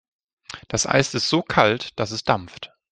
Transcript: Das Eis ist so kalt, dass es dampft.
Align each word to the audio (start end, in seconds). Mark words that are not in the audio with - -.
Das 0.67 0.87
Eis 0.87 1.13
ist 1.13 1.29
so 1.29 1.43
kalt, 1.43 1.89
dass 1.99 2.09
es 2.09 2.23
dampft. 2.23 2.73